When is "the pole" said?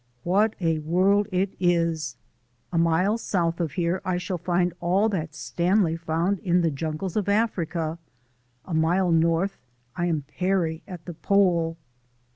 11.05-11.77